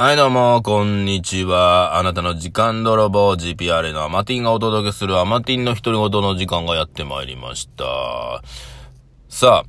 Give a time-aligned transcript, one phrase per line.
[0.00, 1.98] はい、どうも、こんにちは。
[1.98, 8.42] あなたの時間泥棒 GPR のアマティンがお届けするアマティンの独り言の時間がやってまいりました。
[9.28, 9.64] さあ、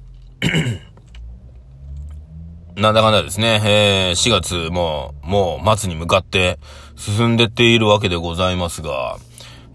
[2.79, 6.59] なんだかんだですね、えー、4月も、もう末に向かって
[6.95, 9.17] 進んでっているわけでございますが、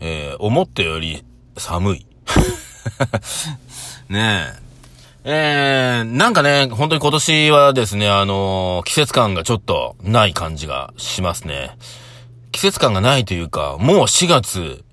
[0.01, 1.23] えー、思ったより
[1.59, 2.07] 寒い。
[4.09, 4.66] ねえ。
[5.29, 11.77] えー、なんかね、本当に今年はですね、あのー季節感がちょっとない感じがしますね。
[12.53, 14.85] 季節感がないというか、もう4月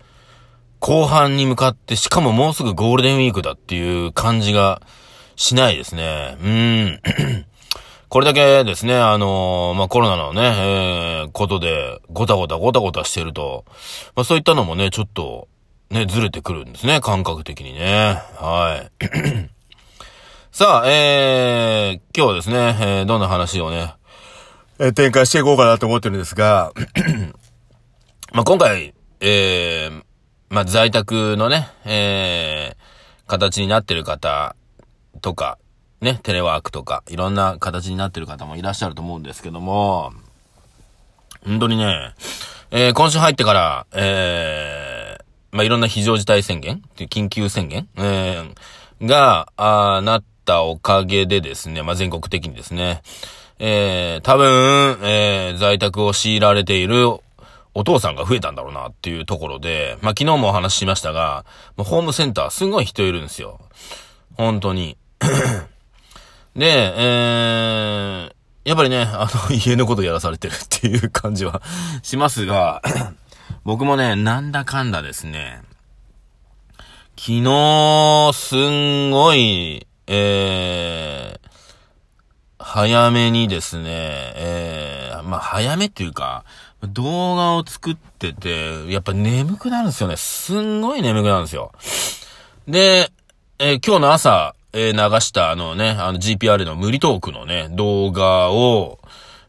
[0.79, 4.81] 後半に向かって、しかももうすぐゴールデンウィークだっていう感じが
[5.35, 6.35] しないですね。
[6.41, 7.01] うーん。
[8.09, 13.65] これだけですね、あのーまあ、コロナのね、えー、ことで、ごたごたごたごたしてると、
[14.15, 15.47] まあ、そういったのもね、ちょっと、
[15.91, 18.19] ね、ずれてくるんですね、感覚的にね。
[18.37, 19.49] はい。
[20.55, 23.95] さあ、えー、今日はですね、えーどんな話をね、
[24.77, 26.71] えー展開していこうかなと思ってるんですが、
[28.33, 30.03] まあ、今回、えー、
[30.51, 34.55] まあ、在宅のね、えー、形になってる方
[35.21, 35.57] とか、
[36.01, 40.13] ね、テレワークとか、いろんな形になってる方もいらっしゃると思うんですけども、
[41.43, 42.13] 本当にね、
[42.69, 53.01] えー今週入ってから、えー、まあ、いろんな非常事態宣言緊急宣言えー、が、あなったおかげでですね、まあ、全国的にですね、
[53.59, 57.07] えー、多分、えー、在宅を強いられている
[57.75, 63.59] お父さんが増えたんだろうなっていうところで、まあ、昨日もお話ししましたが、もうホームセンターすごい人いるんですよ。
[64.35, 64.97] 本当に。
[66.55, 68.33] で、えー、
[68.63, 71.61] やっぱりね、あの、 家のことやらされてるっていう感じは
[72.03, 72.81] しますが、
[73.65, 75.61] 僕もね、なんだかんだですね、
[77.17, 81.49] 昨日、すんごい、えー、
[82.59, 83.83] 早めにですね、
[84.35, 86.43] えー、まあ、早めっていうか、
[86.81, 90.17] 動画を作ってて、やっぱ眠くなるんですよね。
[90.17, 91.71] すんごい眠くなるんですよ。
[92.67, 93.11] で、
[93.59, 98.99] えー今日の朝、えー流したあのね、あの GPR の無理トークのね、動画を、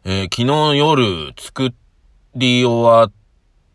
[0.05, 1.71] えー昨日夜作
[2.37, 3.13] り終わっ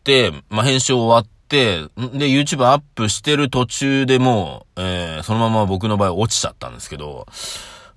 [0.04, 7.26] て、まあ、編集終わって、で、YouTube アップしてる途中でもう、えーそのまま僕の場合落ちちゃったんですけど、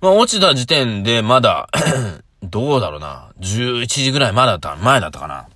[0.01, 1.69] まあ、落ちた時点でまだ、
[2.43, 5.47] どうだろうな、11時ぐらい前だった、前だったかな。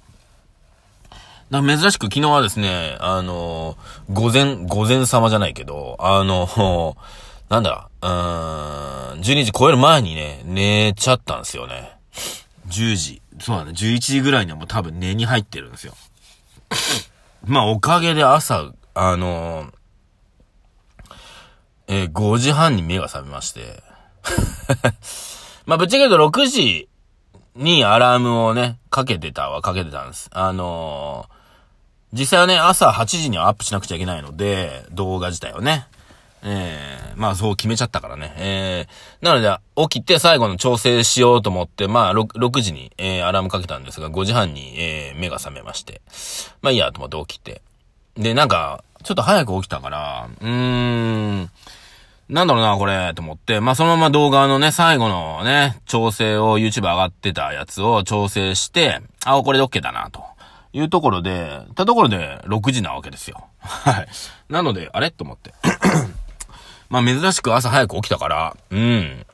[1.49, 6.95] なんか珍しく昨日はですね、あのー午前、午前様じゃないけど、あの
[7.49, 11.97] なんだ、うーん、12時超える前にね、寝ちゃったんですよね。
[12.67, 13.21] 10時。
[13.39, 15.93] そうだね、11時ぐらいにはもう多分寝に入ってるんですよ。
[17.45, 19.73] まあ、おかげで朝、あのー
[21.89, 23.81] えー5時半に目が覚めまして。
[25.65, 26.89] まあ、ぶっちゃけ言うと6時
[27.55, 30.29] にアラームをね、かけてたはかけてたんです。
[30.33, 31.37] あのー
[32.13, 35.87] 実際はね、朝8時にはアップしなくちゃいけないので、動画自体をね。
[36.43, 38.33] ええまあそう決めちゃったからね。
[38.37, 39.55] ええなので、
[39.89, 46.01] 起きて最後の調整しようと思って、まあ 6, 6時に、えーアラームかけたんですが、5時半に、えー目が覚めまして。
[46.61, 47.61] まあいいやと思って起きて。
[48.15, 51.49] で、なんか、ちょっと早く起きたから、うーん、
[52.29, 60.23] なんだろうな、これ、と思って、まあそのまま動画のね、最後のね、調整を YouTube 上がってたやつを調整して、あ、これで OK だな、と
[60.73, 63.45] いうところで、たところで6時なわけですよ。
[63.59, 64.07] はい。
[64.49, 65.09] なので、あれ？
[65.11, 65.53] と思って。
[66.89, 69.25] まあ珍しく朝早く起きたから、うん。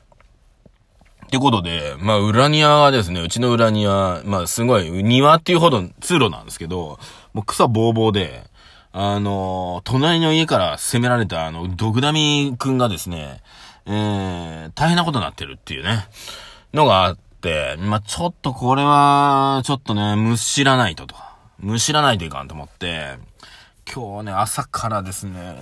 [1.26, 6.98] ってことで、まあ裏庭がですね、うちの裏庭、まあすごい、庭っていうほど通路なんですけど、
[7.32, 8.44] もう草ぼうぼうで、
[8.92, 13.42] あの隣の家から攻められたあの、ドクダミくんがですね、
[13.86, 16.06] えー、大変なことになってるっていうね、
[16.72, 21.16] のがあって、まあちょっとこれは、ちょっとね、むしらないとと。
[21.58, 23.16] むしらないといかんと思って、
[23.92, 25.56] 今日ね、朝からですね、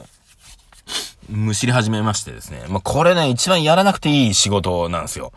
[1.33, 2.63] むしり始めましてですね。
[2.69, 5.33] まあ、これね、一番やらなくていい仕事なんですよ。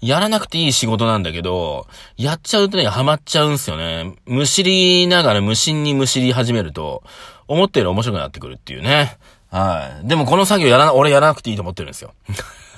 [0.00, 4.14] やらなくていい仕事なんだけど、やっちゃうとね、ハマっちゃうんすよね。
[4.26, 7.02] むしりながら無心にむしり始めると、
[7.46, 9.18] 思ったより面白くなってくるっていうね。
[9.50, 10.08] はい。
[10.08, 12.14] でもこの作業やらな、俺やらなくていいと思ってるんですよ。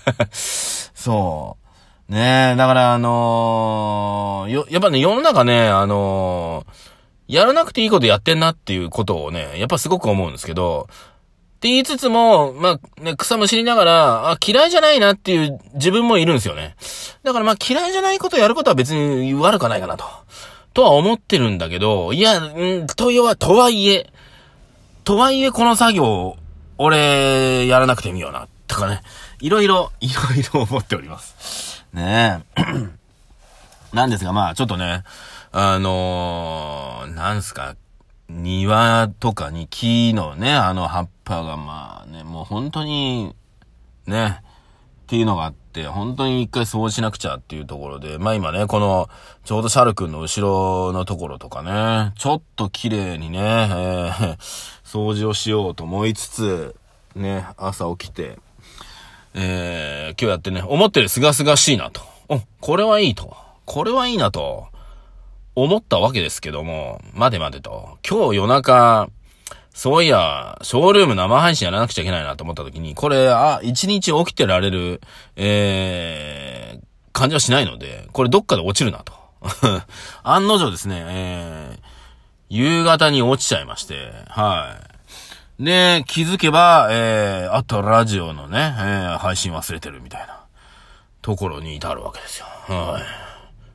[0.32, 1.56] そ
[2.08, 2.12] う。
[2.12, 6.90] ねえ、だからあのーよ、やっぱね、世の中ね、あのー
[7.30, 10.88] やらなくていいことやってんなっていうことをね、やっぱすごく思うんですけど、
[11.60, 16.74] って言いつつも、まあ、ね、草むしりながら、あ、嫌いじゃないなっていう自分もいるんですよね。
[17.22, 20.06] だからまあ、嫌いじゃないことやることは別に悪くはないかなと。
[20.72, 24.10] とは思ってるんだけど、いや、ん、といは、とはいえ、
[25.04, 26.38] とはいえこの作業、
[26.78, 29.02] 俺、やらなくてみような、とかね。
[29.40, 31.84] いろいろ、いろいろ思っております。
[31.92, 32.64] ねえ。
[33.92, 35.04] なんですが、まあ、ちょっとね、
[35.52, 37.76] あのー、なんすか、
[38.30, 43.36] 庭とかに木のね、あの葉っぱがまあね、もう本当に、
[44.06, 49.08] ね、っていうのがあって、本当に一回掃除しなくちゃっていうところで、まあ今ね、この、
[49.44, 54.36] ちょうどシャル君の後ろのところとかね、ちょっと綺麗にね、えー、
[54.84, 56.74] 掃除をしようと思いつつ、
[57.14, 58.38] ね、朝起きて、
[59.34, 62.00] えー、今日やってね、思ってるすがすがしいなと。
[62.28, 63.36] お、これはいいと。
[63.66, 64.66] これはいいなと。
[65.56, 67.98] 思ったわけですけども、待て待てと。
[68.08, 69.08] 今日夜中、
[69.80, 75.00] そういや、ショールーム生配信やらなくちゃいけないなと思った時に、これ、あ、一日起きてられる、
[75.36, 76.84] えー、
[77.14, 79.14] 感じはしないので、これどっかで落ちるなと。
[80.22, 81.82] 案の定ですね、えー、
[82.50, 84.76] 夕方に落ちちゃいまして、は
[85.58, 85.64] い。
[85.64, 90.40] で、気づけば、えー、あとラジオのね、えー、配信忘れてるみたいな、
[91.22, 92.46] ところに至るわけですよ。
[92.68, 93.00] は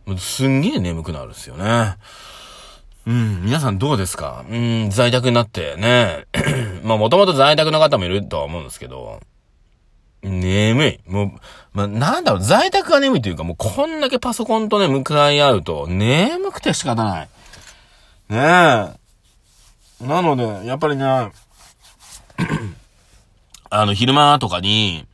[0.08, 0.20] い。
[0.20, 1.98] すんげえ眠くなるんですよね。
[3.08, 4.44] うん、皆さんどうですか？
[4.50, 6.26] うん、在宅になってね。
[6.84, 9.20] まあもともと在宅の方もいるとは思うんですけど、
[10.24, 11.00] 眠い。
[11.08, 11.32] もう、
[11.74, 17.30] まあなんだろう、在宅が眠いというかもうこんだけパソコンとね、向かい合うと、眠くて仕方ない。
[18.30, 18.38] ね
[20.02, 20.06] え。
[20.06, 21.06] なので、やっぱりね、
[23.70, 25.06] あの、昼間とかに、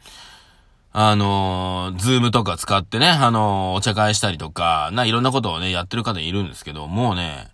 [0.93, 7.47] あのー、ズームとか使ってね、あのー、お茶会したりとか、な、いろんなことをね、やってる方いるんですけど、もうね、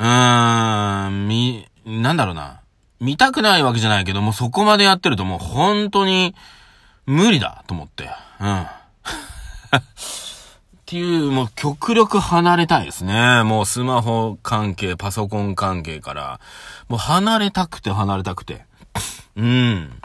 [0.00, 2.62] うーん、み、なんだろうな。
[3.00, 6.34] 見たくないわけじゃないけどもう、そこまでやってるともう本当に
[7.04, 8.08] 無理だと思って。
[8.40, 8.62] うん。
[8.62, 8.66] っ
[10.86, 13.42] ていう、もう極力離れたいですね。
[13.42, 16.40] もうスマホ関係、パソコン関係から、
[16.88, 18.64] もう離れたくて離れたくて。
[19.36, 20.00] うん。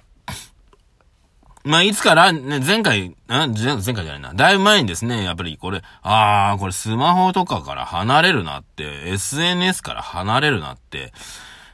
[1.65, 4.33] まあ、いつからね、前回、前前回じゃないな。
[4.35, 11.11] だいぶ前にですね、やっぱりこれ、ああ、これスマホとかから離れるなって、SNS から離れるなって、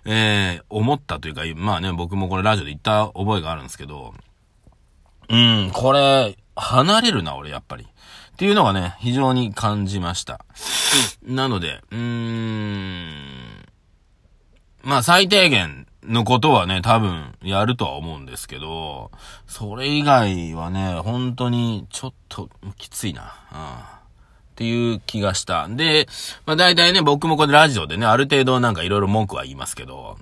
[0.06, 4.14] えー、思ったというか、まあね、僕もこれラジオで言った覚えがあるんですけど、
[5.28, 7.84] うん、これ、離れるな、俺、やっぱり。
[7.84, 10.46] っていうのがね、非常に感じました。
[11.22, 13.12] なので、うーん、
[14.84, 19.12] まあ最低限のことはね、多分やるとは思うんですけど、
[19.48, 23.34] それ以外はね、本当にちょっときついな。
[23.52, 24.02] うん。
[24.52, 25.68] っていう気がした。
[25.68, 26.08] で、
[26.46, 30.18] まあ大体ね、僕もこれラジオでね、ある程度なんかいろいろ文句は言いますけど、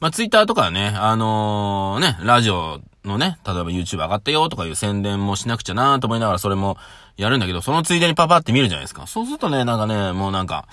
[0.00, 6.76] まあツイッターとかね、あのー、ね、ラジオのね、例えば YouTube 上がったよとかいう宣伝もしなくちゃなと思いながらそれも
[7.16, 9.06] やるんだけど、そのついでにパパって見るじゃないですか。
[9.06, 10.66] そうするとね、なんかね、もうなんか、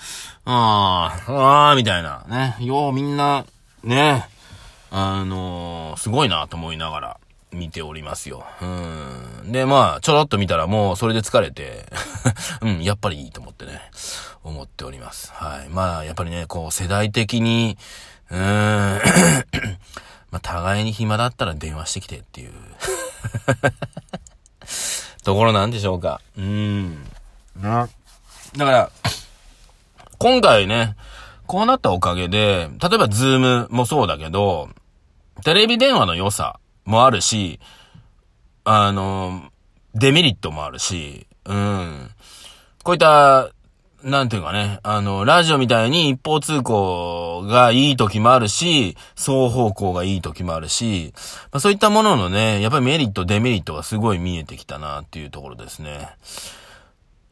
[0.44, 3.44] あー、あー、みたいな、ね、ようみんな、
[3.84, 4.26] ね、
[4.94, 8.44] あのー、すごいなと思いながら見ておりますよ。
[8.60, 8.66] う
[9.46, 9.50] ん。
[9.50, 11.86] で、まあ、ちょろっと見たらもうそれで疲れて
[12.60, 13.80] うん、やっぱりいいと思ってね、
[14.44, 15.32] 思っております。
[15.32, 15.70] はい。
[15.70, 17.78] まあ、やっぱりね、こう、世代的に、
[18.30, 19.00] うーん、
[20.30, 22.52] まあ、互いに暇だったら電話してきてっていう
[25.24, 26.20] ところなんでしょうか。
[26.36, 27.10] うん。
[27.56, 27.88] な。
[28.58, 28.90] だから、
[30.18, 30.96] 今回ね、
[31.46, 34.68] こうなったおかげで、例えばズームもそうだけど、
[35.44, 37.60] テレビ電話の良さもあるし、
[38.64, 39.50] あの、
[39.94, 42.10] デメリットもあるし、うん。
[42.82, 43.50] こういった、
[44.04, 51.12] なんていうかね、あの、ラジオみたいに一方通行がいい時もあるし、双方向がいい時もあるし、
[51.52, 56.08] まあ、そういったもののね、やっぱりメリット、デメリットがすごい見えてきたなっていうところですね。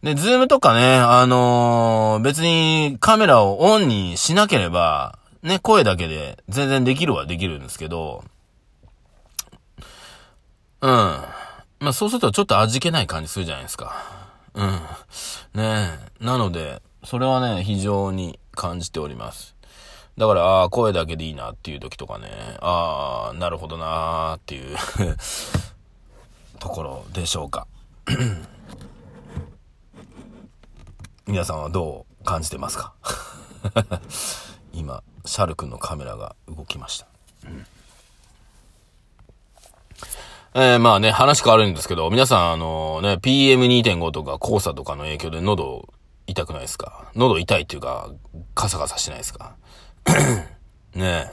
[0.03, 8.25] で、ズームとかね、あのー、別にカメラをオンにしなければ、ね、声だけで全然できるはできるんですけど、
[10.83, 10.91] うん。
[10.91, 13.95] まあ、そうするとちょっと味気ない感じするじゃないですか。
[14.55, 14.81] うん。
[15.55, 19.55] ねなので、それはね、非常に感じております。
[20.19, 22.29] だから、ああ、声だけでいいなっていう時とかね、
[22.61, 24.77] ああ、なるほどなーっていう
[26.61, 27.67] ところでしょうか。
[31.27, 32.93] 皆さんはどう感じてますか？
[34.73, 37.07] 今、シャル君のカメラが動きました。
[37.47, 37.67] うん
[40.53, 45.89] えー、まあね、話変わるんですけど、皆さん、あのね、PM2.5 とか黄砂とかの影響で喉
[46.27, 47.09] 痛くないですか？
[47.15, 48.11] 喉痛いっていうか、
[48.57, 49.55] カサカサしてないですか？
[50.95, 51.31] ね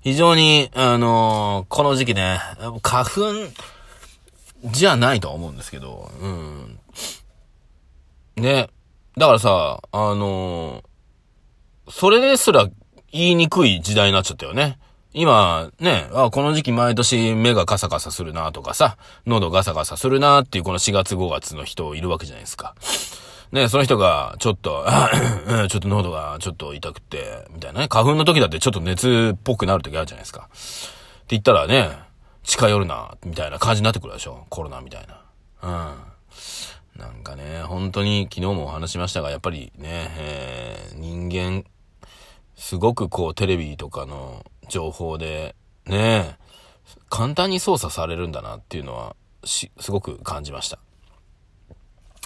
[0.00, 2.40] 非常に、あのー、この時期ね、
[2.82, 3.10] 花粉
[4.64, 6.78] じゃないとは思うんですけど、うん。
[8.36, 8.70] ね。
[9.18, 12.70] だからさ、あのー、それですら
[13.12, 14.78] 言いにくい時代になっちゃったよね。
[15.12, 22.74] 今、ね、あ、この時期毎年目がカサカサするなとかさ、喉ガサガサするなっていうこの4月5月の人いるわけじゃないですか。
[23.50, 24.86] ね、その人が、ちょっと、
[25.68, 27.88] ちょっと喉がちょっと痛くて、みたいなね。
[27.88, 30.48] 花粉の時だってちょっと熱っぽくなる時あるじゃないですか。
[30.52, 30.58] って
[31.30, 31.90] 言ったらね、
[32.44, 34.46] 近寄るな、みたいな感じになってくるでしょ。
[34.50, 35.22] コロナみたいな。
[35.62, 37.00] うん。
[37.00, 41.64] なんかね、本当に昨日もお話しましたが、やっぱりね、えー、人間、
[42.60, 46.36] すごくこうテレビとかの情報で、ね、
[47.08, 50.78] 簡単に操作されるんだなっていうのは、し、すごく感じました。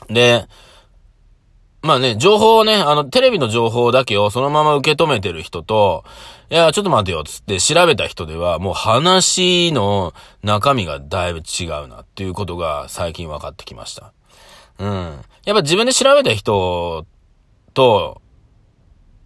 [0.08, 0.46] で、
[1.82, 6.04] まあね、情報をね、あの、テレビの情報だけをそのまま受け止めてる人と、
[6.50, 14.12] いや、ちょっと待てよ、つって調べた人では、もう話の中身がだいぶ違うなっていうことが最近分かってきました。
[14.80, 15.24] うん。
[15.44, 17.06] やっぱ自分で調べた人
[17.72, 18.20] と、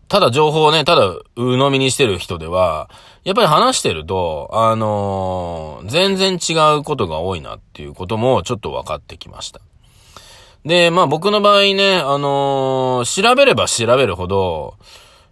[0.09, 2.91] ただ情報をね、ただ鵜呑みにしてる人では、
[3.25, 9.61] やっぱり話してると、あのー、全然違うことが多いなっていうこともちょっと分かってきました。
[10.65, 14.77] で、まあ僕の場合ね、あのー、調べれば調べるほど、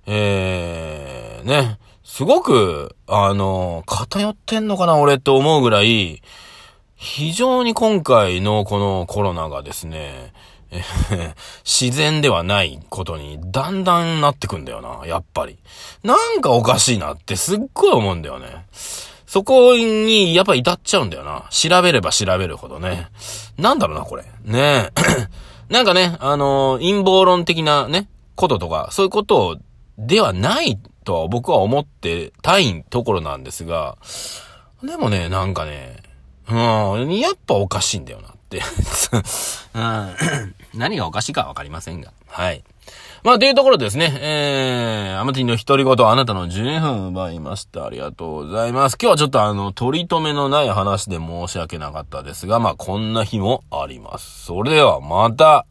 [0.06, 6.22] えー、ね、すごく、あの、偏ってんのかな俺って思うぐらい、
[6.96, 10.32] 非常に今回のこのコロナがですね、
[11.64, 15.58] 自然ではないことにだんだんなってくんだよな、やっぱり。
[16.02, 18.66] なんかおかしいなってすっごい思うんだよね。
[19.26, 21.44] そこにやっぱ至っちゃうんだよな。
[21.50, 23.08] 調べれば調べるほどね。
[23.58, 24.24] なんだろうな、これ。
[24.44, 24.92] ねえ。
[25.68, 29.58] なんかね、あのー、陰謀論的なね、こととか、そういうこと
[29.98, 33.96] ではないとは僕は思ってたいところなんですが、
[34.82, 35.96] でもね、なんかね、
[36.48, 38.35] うん、やっぱおかしいんだよな。
[39.74, 40.14] うん。
[40.74, 42.12] 何がおかしいかわかりませんが。
[42.28, 42.62] はい。
[43.24, 44.16] まあ、というところですね。
[44.20, 47.84] えー、アマティの独り言、あなたの12分奪いました。
[47.84, 48.96] ありがとうございます。
[49.00, 54.44] 今日はちょっとあの、取り留めのない話で申し訳なかったですが、まあ、こんな日もあります。
[54.44, 55.66] それでは、また。